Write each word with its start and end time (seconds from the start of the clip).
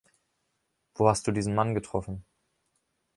Wo 0.95 1.09
hast 1.09 1.27
du 1.27 1.31
diesen 1.31 1.53
Mann 1.53 1.75
getroffen? 1.75 2.25